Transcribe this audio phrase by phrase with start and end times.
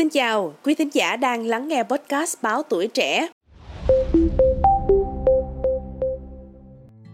[0.00, 3.28] Xin chào, quý thính giả đang lắng nghe podcast Báo Tuổi Trẻ.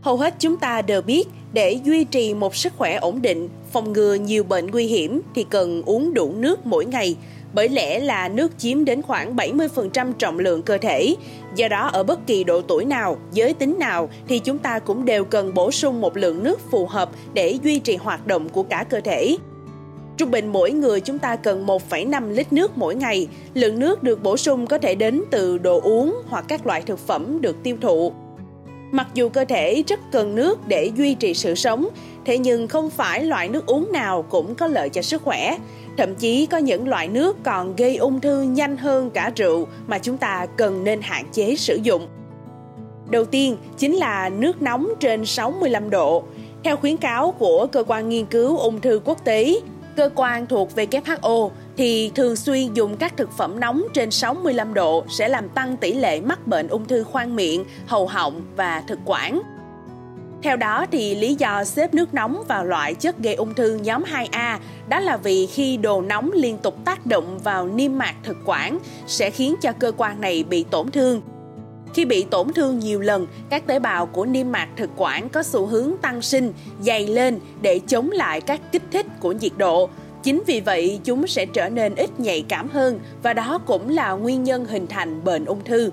[0.00, 3.92] Hầu hết chúng ta đều biết để duy trì một sức khỏe ổn định, phòng
[3.92, 7.16] ngừa nhiều bệnh nguy hiểm thì cần uống đủ nước mỗi ngày.
[7.54, 11.14] Bởi lẽ là nước chiếm đến khoảng 70% trọng lượng cơ thể.
[11.54, 15.04] Do đó ở bất kỳ độ tuổi nào, giới tính nào thì chúng ta cũng
[15.04, 18.62] đều cần bổ sung một lượng nước phù hợp để duy trì hoạt động của
[18.62, 19.36] cả cơ thể.
[20.22, 23.28] Trung bình mỗi người chúng ta cần 1,5 lít nước mỗi ngày.
[23.54, 26.98] Lượng nước được bổ sung có thể đến từ đồ uống hoặc các loại thực
[26.98, 28.12] phẩm được tiêu thụ.
[28.92, 31.88] Mặc dù cơ thể rất cần nước để duy trì sự sống,
[32.24, 35.58] thế nhưng không phải loại nước uống nào cũng có lợi cho sức khỏe.
[35.96, 39.98] Thậm chí có những loại nước còn gây ung thư nhanh hơn cả rượu mà
[39.98, 42.06] chúng ta cần nên hạn chế sử dụng.
[43.10, 46.22] Đầu tiên chính là nước nóng trên 65 độ.
[46.64, 49.60] Theo khuyến cáo của cơ quan nghiên cứu ung thư quốc tế,
[49.96, 55.04] cơ quan thuộc WHO thì thường xuyên dùng các thực phẩm nóng trên 65 độ
[55.08, 58.98] sẽ làm tăng tỷ lệ mắc bệnh ung thư khoang miệng, hầu họng và thực
[59.04, 59.42] quản.
[60.42, 64.02] Theo đó thì lý do xếp nước nóng vào loại chất gây ung thư nhóm
[64.02, 68.36] 2A đó là vì khi đồ nóng liên tục tác động vào niêm mạc thực
[68.44, 71.22] quản sẽ khiến cho cơ quan này bị tổn thương.
[71.94, 75.42] Khi bị tổn thương nhiều lần, các tế bào của niêm mạc thực quản có
[75.42, 79.88] xu hướng tăng sinh, dày lên để chống lại các kích thích của nhiệt độ.
[80.22, 84.12] Chính vì vậy, chúng sẽ trở nên ít nhạy cảm hơn và đó cũng là
[84.12, 85.90] nguyên nhân hình thành bệnh ung thư.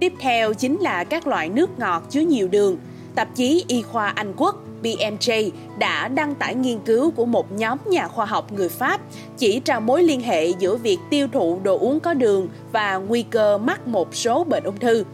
[0.00, 2.76] Tiếp theo chính là các loại nước ngọt chứa nhiều đường.
[3.14, 7.78] Tạp chí Y khoa Anh Quốc BMJ đã đăng tải nghiên cứu của một nhóm
[7.86, 9.00] nhà khoa học người Pháp
[9.38, 13.22] chỉ ra mối liên hệ giữa việc tiêu thụ đồ uống có đường và nguy
[13.22, 15.04] cơ mắc một số bệnh ung thư.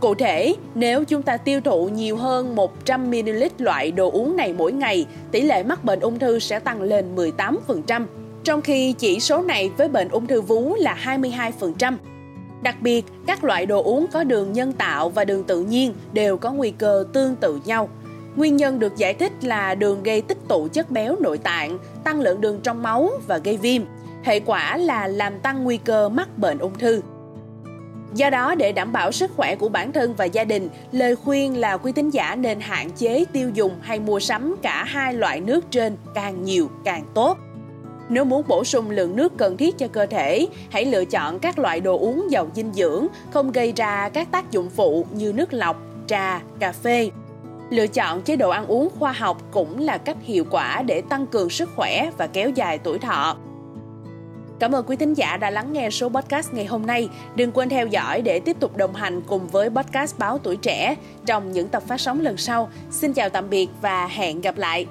[0.00, 4.72] Cụ thể, nếu chúng ta tiêu thụ nhiều hơn 100ml loại đồ uống này mỗi
[4.72, 8.06] ngày, tỷ lệ mắc bệnh ung thư sẽ tăng lên 18%,
[8.44, 11.20] trong khi chỉ số này với bệnh ung thư vú là
[11.58, 11.96] 22%.
[12.62, 16.36] Đặc biệt, các loại đồ uống có đường nhân tạo và đường tự nhiên đều
[16.36, 17.88] có nguy cơ tương tự nhau.
[18.36, 22.20] Nguyên nhân được giải thích là đường gây tích tụ chất béo nội tạng, tăng
[22.20, 23.82] lượng đường trong máu và gây viêm.
[24.24, 27.00] Hệ quả là làm tăng nguy cơ mắc bệnh ung thư.
[28.14, 31.56] Do đó, để đảm bảo sức khỏe của bản thân và gia đình, lời khuyên
[31.60, 35.40] là quý tín giả nên hạn chế tiêu dùng hay mua sắm cả hai loại
[35.40, 37.38] nước trên càng nhiều càng tốt.
[38.10, 41.58] Nếu muốn bổ sung lượng nước cần thiết cho cơ thể, hãy lựa chọn các
[41.58, 45.52] loại đồ uống giàu dinh dưỡng, không gây ra các tác dụng phụ như nước
[45.52, 45.76] lọc,
[46.06, 47.10] trà, cà phê.
[47.70, 51.26] Lựa chọn chế độ ăn uống khoa học cũng là cách hiệu quả để tăng
[51.26, 53.36] cường sức khỏe và kéo dài tuổi thọ.
[54.58, 57.08] Cảm ơn quý thính giả đã lắng nghe số podcast ngày hôm nay.
[57.34, 60.96] Đừng quên theo dõi để tiếp tục đồng hành cùng với podcast Báo Tuổi Trẻ
[61.26, 62.70] trong những tập phát sóng lần sau.
[62.90, 64.86] Xin chào tạm biệt và hẹn gặp lại.